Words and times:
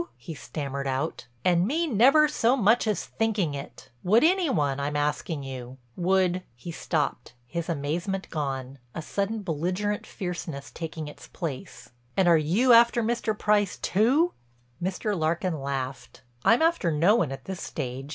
he 0.17 0.33
stammered 0.33 0.87
out, 0.87 1.27
"and 1.45 1.67
me 1.67 1.85
never 1.85 2.27
so 2.27 2.57
much 2.57 2.87
as 2.87 3.05
thinking 3.05 3.53
it! 3.53 3.89
Would 4.03 4.23
any 4.23 4.49
one, 4.49 4.79
I'm 4.79 4.95
asking 4.95 5.43
you? 5.43 5.77
Would—" 5.95 6.41
he 6.55 6.71
stopped, 6.71 7.33
his 7.45 7.69
amazement 7.69 8.27
gone, 8.31 8.79
a 8.95 9.03
sudden 9.03 9.43
belligerent 9.43 10.07
fierceness 10.07 10.71
taking 10.71 11.07
its 11.07 11.27
place, 11.27 11.91
"And 12.17 12.27
are 12.27 12.35
you 12.55 12.73
after 12.73 13.03
Mr. 13.03 13.37
Price 13.37 13.77
too?" 13.77 14.33
Mr. 14.81 15.15
Larkin 15.15 15.61
laughed: 15.61 16.23
"I'm 16.43 16.63
after 16.63 16.89
no 16.91 17.13
one 17.17 17.31
at 17.31 17.45
this 17.45 17.61
stage. 17.61 18.09